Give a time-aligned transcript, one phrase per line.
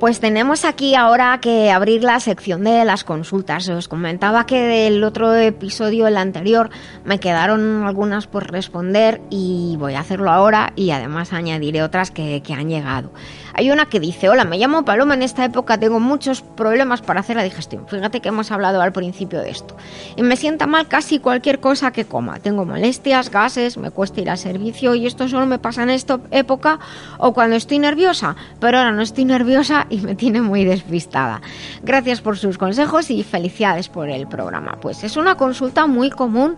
[0.00, 3.68] Pues tenemos aquí ahora que abrir la sección de las consultas.
[3.68, 6.70] Os comentaba que del otro episodio, el anterior,
[7.04, 12.42] me quedaron algunas por responder y voy a hacerlo ahora y además añadiré otras que,
[12.42, 13.12] que han llegado.
[13.60, 17.20] Hay una que dice, hola, me llamo Paloma, en esta época tengo muchos problemas para
[17.20, 17.86] hacer la digestión.
[17.86, 19.76] Fíjate que hemos hablado al principio de esto.
[20.16, 22.38] Y me sienta mal casi cualquier cosa que coma.
[22.38, 26.18] Tengo molestias, gases, me cuesta ir al servicio y esto solo me pasa en esta
[26.30, 26.78] época
[27.18, 28.34] o cuando estoy nerviosa.
[28.60, 31.42] Pero ahora no estoy nerviosa y me tiene muy despistada.
[31.82, 34.78] Gracias por sus consejos y felicidades por el programa.
[34.80, 36.56] Pues es una consulta muy común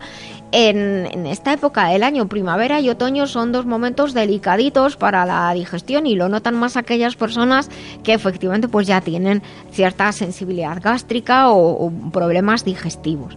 [0.52, 6.06] en, esta época del año, primavera y otoño, son dos momentos delicaditos para la digestión
[6.06, 7.70] y lo notan más aquellas personas
[8.04, 13.36] que efectivamente pues ya tienen cierta sensibilidad gástrica o problemas digestivos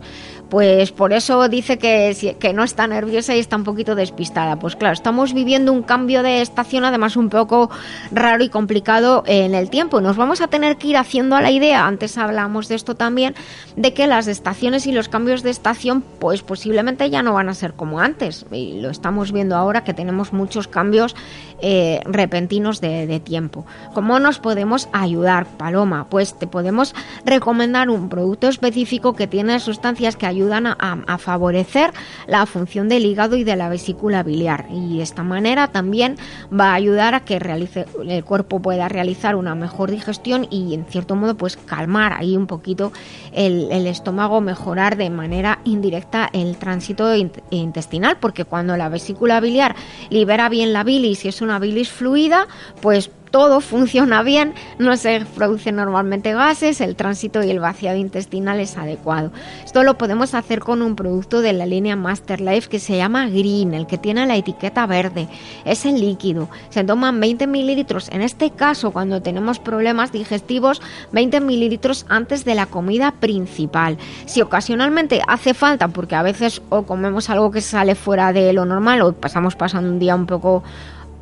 [0.55, 4.57] pues por eso dice que, que no está nerviosa y está un poquito despistada.
[4.57, 7.69] Pues claro, estamos viviendo un cambio de estación además un poco
[8.09, 9.99] raro y complicado en el tiempo.
[9.99, 13.35] Nos vamos a tener que ir haciendo a la idea, antes hablamos de esto también,
[13.75, 17.53] de que las estaciones y los cambios de estación pues posiblemente ya no van a
[17.53, 18.45] ser como antes.
[18.49, 21.17] Y lo estamos viendo ahora que tenemos muchos cambios
[21.61, 23.65] eh, repentinos de, tiempo.
[23.93, 26.07] ¿Cómo nos podemos ayudar, Paloma?
[26.09, 26.93] Pues te podemos
[27.25, 31.91] recomendar un producto específico que tiene sustancias que ayudan a, favorecer
[32.27, 36.17] la función del hígado y de la vesícula biliar y de esta manera también
[36.51, 40.85] va a ayudar a que realice, el cuerpo pueda realizar una mejor digestión y en
[40.85, 42.91] cierto modo pues calmar ahí un poquito
[43.31, 47.13] el, estómago, mejorar de manera indirecta el tránsito
[47.49, 49.75] intestinal porque cuando la vesícula biliar
[50.09, 52.47] libera bien la bilis y es una bilis fluida
[52.81, 58.61] pues todo funciona bien, no se producen normalmente gases, el tránsito y el vaciado intestinal
[58.61, 59.33] es adecuado.
[59.65, 63.27] Esto lo podemos hacer con un producto de la línea Master Life que se llama
[63.27, 65.27] Green, el que tiene la etiqueta verde.
[65.65, 66.47] Es el líquido.
[66.69, 68.07] Se toman 20 mililitros.
[68.07, 73.97] En este caso, cuando tenemos problemas digestivos, 20 mililitros antes de la comida principal.
[74.27, 78.63] Si ocasionalmente hace falta, porque a veces o comemos algo que sale fuera de lo
[78.63, 80.63] normal o pasamos pasando un día un poco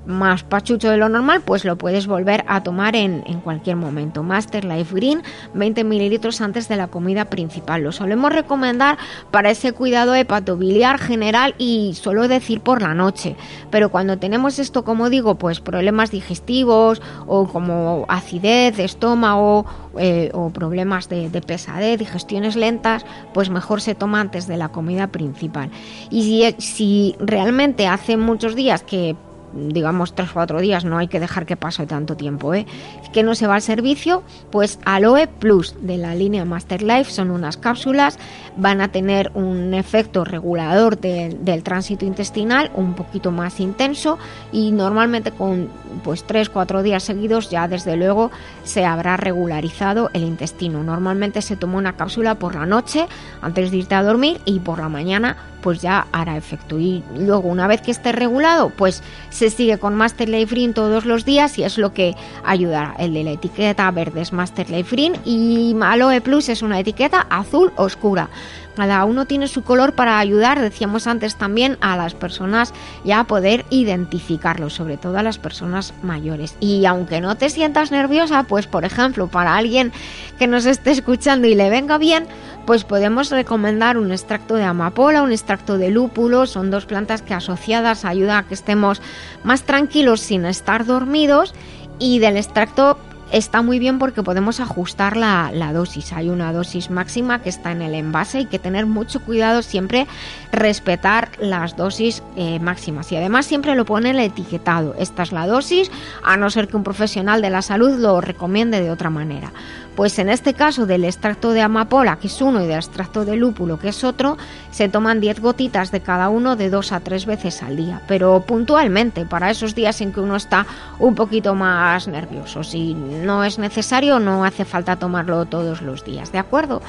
[0.05, 4.23] más pachucho de lo normal, pues lo puedes volver a tomar en, cualquier momento.
[4.23, 5.21] Master Life Green,
[5.53, 7.83] 20 mililitros antes de la comida principal.
[7.83, 8.97] Lo solemos recomendar
[9.31, 13.35] para ese cuidado hepatobiliar general y suelo decir por la noche.
[13.69, 19.65] Pero cuando tenemos esto, como digo, pues problemas digestivos o como acidez de estómago
[19.97, 24.69] eh, o problemas de, de, pesadez, digestiones lentas, pues mejor se toma antes de la
[24.69, 25.69] comida principal.
[26.09, 29.15] Y si realmente hace muchos días que
[29.55, 32.65] digamos tres o cuatro días, no hay que dejar que pase tanto tiempo, ¿eh?
[33.11, 37.31] que no se va al servicio, pues Aloe Plus de la línea Master Life son
[37.31, 38.17] unas cápsulas,
[38.57, 44.17] van a tener un efecto regulador del tránsito intestinal un poquito más intenso
[44.51, 45.69] y normalmente con
[46.03, 48.31] pues tres, cuatro días seguidos ya desde luego
[48.63, 50.83] se habrá regularizado el intestino.
[50.83, 53.07] Normalmente se toma una cápsula por la noche
[53.41, 56.77] antes de irte a dormir y por la mañana pues ya hará efecto.
[56.77, 61.05] Y luego, una vez que esté regulado, pues se sigue con Master Life Green todos
[61.05, 62.95] los días y es lo que ayudará.
[62.99, 67.27] El de la etiqueta verde es Master Life Green y Aloe Plus es una etiqueta
[67.29, 68.29] azul oscura.
[68.75, 72.73] Cada uno tiene su color para ayudar, decíamos antes también, a las personas
[73.03, 76.55] ya a poder identificarlo, sobre todo a las personas mayores.
[76.59, 79.91] Y aunque no te sientas nerviosa, pues por ejemplo, para alguien
[80.39, 82.25] que nos esté escuchando y le venga bien,
[82.65, 87.33] pues podemos recomendar un extracto de amapola, un extracto de lúpulo, son dos plantas que
[87.33, 89.01] asociadas ayudan a que estemos
[89.43, 91.53] más tranquilos sin estar dormidos
[91.99, 92.97] y del extracto
[93.33, 96.13] está muy bien porque podemos ajustar la, dosis.
[96.13, 100.07] Hay una dosis máxima que está en el envase y que tener mucho cuidado siempre
[100.51, 103.11] respetar las dosis eh, máximas.
[103.11, 104.93] Y además siempre lo pone el etiquetado.
[104.99, 105.91] Esta es la dosis,
[106.23, 109.51] a no ser que un profesional de la salud lo recomiende de otra manera.
[109.95, 113.35] Pues en este caso del extracto de amapola, que es uno, y del extracto de
[113.35, 114.37] lúpulo, que es otro,
[114.71, 118.41] se toman 10 gotitas de cada uno de dos a tres veces al día, pero
[118.41, 120.65] puntualmente para esos días en que uno está
[120.97, 122.63] un poquito más nervioso.
[122.63, 126.81] Si no es necesario, no hace falta tomarlo todos los días, ¿de acuerdo?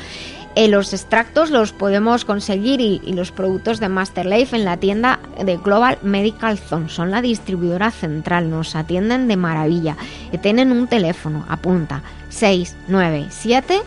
[0.57, 5.19] Eh, los extractos los podemos conseguir y, los productos de Master Life en la tienda
[5.43, 6.89] de Global Medical Zone.
[6.89, 9.97] Son la distribuidora central, nos atienden de maravilla.
[10.31, 13.83] Y tienen un teléfono, apunta 697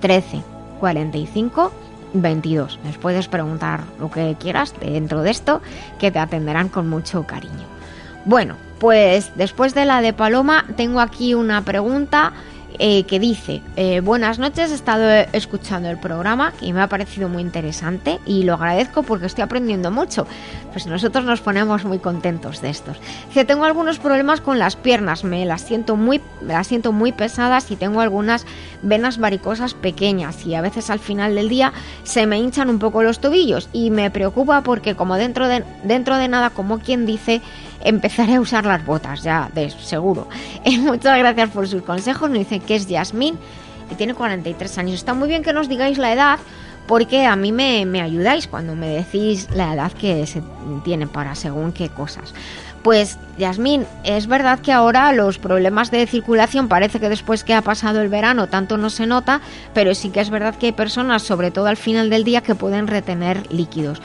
[0.00, 0.42] 13
[0.78, 1.72] 45
[2.14, 2.78] 22.
[2.84, 5.60] Les puedes preguntar lo que quieras dentro de esto,
[5.98, 7.66] que te atenderán con mucho cariño.
[8.24, 12.32] Bueno, pues después de la de Paloma, tengo aquí una pregunta
[12.78, 17.28] eh, que dice, eh, buenas noches, he estado escuchando el programa y me ha parecido
[17.28, 20.26] muy interesante y lo agradezco porque estoy aprendiendo mucho.
[20.72, 22.98] Pues nosotros nos ponemos muy contentos de estos.
[23.32, 27.70] Que tengo algunos problemas con las piernas, me las siento muy, las siento muy pesadas
[27.70, 28.44] y tengo algunas
[28.82, 31.72] venas varicosas pequeñas y a veces al final del día
[32.02, 36.18] se me hinchan un poco los tobillos y me preocupa porque como dentro de, dentro
[36.18, 37.40] de nada, como quien dice,
[37.80, 40.28] empezaré a usar las botas, ya de seguro.
[40.64, 42.28] Eh, muchas gracias por sus consejos.
[42.28, 43.38] Nos dice que es Yasmín
[43.90, 44.94] y tiene 43 años.
[44.94, 46.38] Está muy bien que nos digáis la edad
[46.86, 50.42] porque a mí me, me ayudáis cuando me decís la edad que se
[50.84, 52.34] tiene para según qué cosas.
[52.82, 57.62] Pues Yasmín, es verdad que ahora los problemas de circulación parece que después que ha
[57.62, 59.40] pasado el verano tanto no se nota,
[59.74, 62.54] pero sí que es verdad que hay personas, sobre todo al final del día, que
[62.54, 64.00] pueden retener líquidos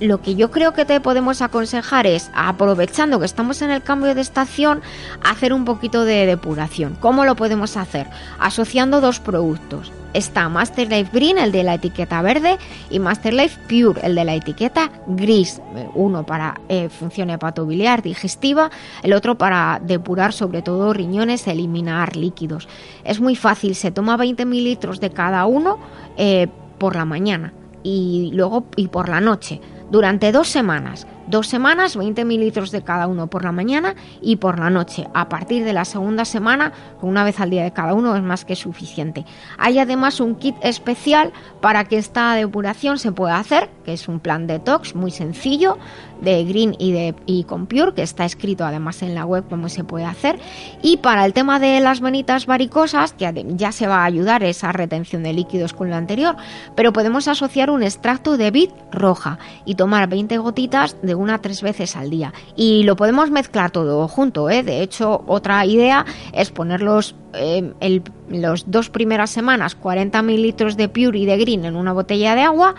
[0.00, 4.14] lo que yo creo que te podemos aconsejar es, aprovechando que estamos en el cambio
[4.14, 4.82] de estación,
[5.24, 6.96] hacer un poquito de depuración.
[7.00, 8.06] ¿Cómo lo podemos hacer?
[8.38, 9.92] Asociando dos productos.
[10.14, 12.58] Está Master Life Green, el de la etiqueta verde,
[12.90, 15.62] y Master Life Pure, el de la etiqueta gris.
[15.94, 18.70] Uno para eh, función hepatobiliar digestiva,
[19.02, 22.68] el otro para depurar sobre todo riñones, eliminar líquidos.
[23.04, 25.78] Es muy fácil, se toma 20 mililitros de cada uno
[26.18, 26.48] eh,
[26.78, 31.06] por la mañana y luego y por la noche durante dos semanas.
[31.28, 35.06] Dos semanas, 20 mililitros de cada uno por la mañana y por la noche.
[35.14, 38.44] A partir de la segunda semana, una vez al día de cada uno es más
[38.44, 39.24] que suficiente.
[39.56, 44.20] Hay además un kit especial para que esta depuración se pueda hacer, que es un
[44.20, 45.78] plan detox muy sencillo
[46.20, 49.68] de Green y de y con Pure, que está escrito además en la web cómo
[49.68, 50.38] se puede hacer.
[50.80, 54.72] Y para el tema de las venitas varicosas, que ya se va a ayudar esa
[54.72, 56.36] retención de líquidos con lo anterior,
[56.74, 61.40] pero podemos asociar un extracto de vid roja y tomar 20 gotitas de una a
[61.40, 62.32] tres veces al día.
[62.56, 64.62] Y lo podemos mezclar todo junto, ¿eh?
[64.62, 70.88] De hecho, otra idea es ponerlos eh, el, los dos primeras semanas 40 mililitros de
[70.88, 72.74] Pure y de Green en una botella de agua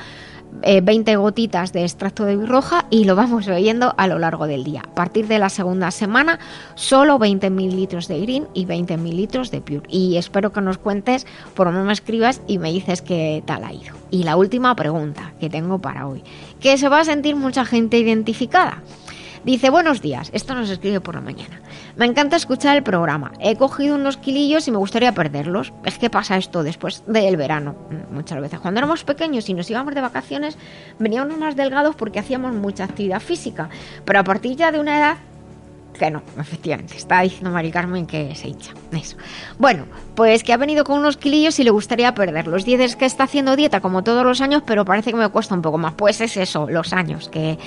[0.61, 4.63] 20 eh, gotitas de extracto de roja y lo vamos bebiendo a lo largo del
[4.63, 4.83] día.
[4.87, 6.39] A partir de la segunda semana,
[6.75, 9.83] solo 20 mililitros de green y 20 mililitros de pure.
[9.89, 13.63] Y espero que nos cuentes, por lo menos me escribas y me dices qué tal
[13.63, 13.95] ha ido.
[14.11, 16.23] Y la última pregunta que tengo para hoy,
[16.59, 18.83] que se va a sentir mucha gente identificada.
[19.45, 21.59] Dice, buenos días, esto nos escribe por la mañana.
[21.97, 23.33] Me encanta escuchar el programa.
[23.41, 25.73] He cogido unos kilillos y me gustaría perderlos.
[25.83, 27.75] Es que pasa esto después del verano,
[28.09, 28.61] muchas veces.
[28.61, 30.57] Cuando éramos pequeños y nos íbamos de vacaciones,
[30.97, 33.67] veníamos más delgados porque hacíamos mucha actividad física.
[34.05, 35.17] Pero a partir ya de una edad
[35.93, 38.73] que no, efectivamente, está diciendo Mari Carmen que se hincha.
[38.91, 39.17] Eso.
[39.57, 39.85] Bueno,
[40.15, 43.23] pues que ha venido con unos kilillos y le gustaría perder los es que está
[43.23, 45.93] haciendo dieta como todos los años, pero parece que me cuesta un poco más.
[45.93, 47.57] Pues es eso, los años que,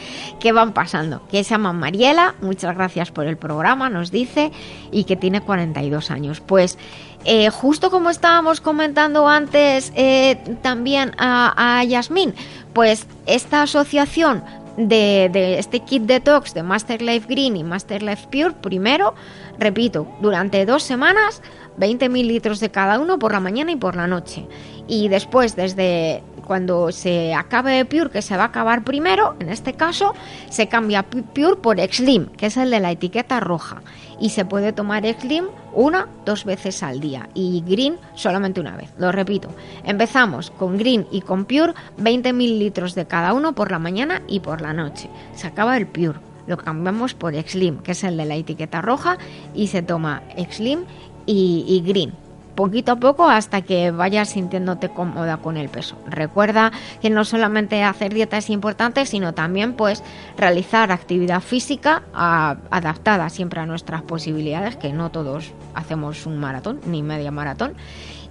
[0.40, 1.22] que van pasando.
[1.28, 4.52] Que se llama Mariela, muchas gracias por el programa, nos dice,
[4.90, 6.40] y que tiene 42 años.
[6.40, 6.78] Pues
[7.24, 12.34] eh, justo como estábamos comentando antes eh, también a, a Yasmín,
[12.72, 14.42] pues esta asociación
[14.76, 19.14] de, este kit detox de Master Life Green y Master Life Pure, primero,
[19.58, 21.42] repito, durante dos semanas,
[21.76, 24.46] 20 mililitros de cada uno por la mañana y por la noche.
[24.86, 29.74] Y después, desde cuando se acabe Pure, que se va a acabar primero, en este
[29.74, 30.14] caso,
[30.48, 33.82] se cambia Pure por Slim, que es el de la etiqueta roja.
[34.18, 38.90] Y se puede tomar Slim una, dos veces al día y Green solamente una vez.
[38.96, 39.50] Lo repito,
[39.84, 44.40] empezamos con Green y con Pure, 20 mililitros de cada uno por la mañana y
[44.40, 45.10] por la noche.
[45.34, 49.18] Se acaba el Pure, lo cambiamos por Slim, que es el de la etiqueta roja,
[49.54, 50.84] y se toma Slim
[51.26, 52.25] y, y Green
[52.56, 55.96] poquito a poco hasta que vayas sintiéndote cómoda con el peso.
[56.06, 60.02] Recuerda que no solamente hacer dieta es importante, sino también pues
[60.36, 67.02] realizar actividad física adaptada siempre a nuestras posibilidades, que no todos hacemos un maratón ni
[67.02, 67.74] media maratón.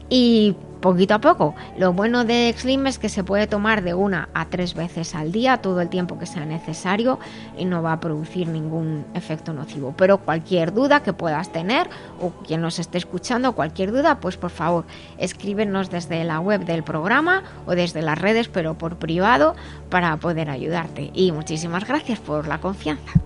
[0.09, 1.55] Y poquito a poco.
[1.79, 5.31] Lo bueno de Slim es que se puede tomar de una a tres veces al
[5.31, 7.17] día, todo el tiempo que sea necesario
[7.57, 9.95] y no va a producir ningún efecto nocivo.
[9.97, 11.89] Pero cualquier duda que puedas tener
[12.21, 14.85] o quien nos esté escuchando, cualquier duda, pues por favor
[15.17, 19.55] escríbenos desde la web del programa o desde las redes, pero por privado,
[19.89, 21.09] para poder ayudarte.
[21.15, 23.25] Y muchísimas gracias por la confianza.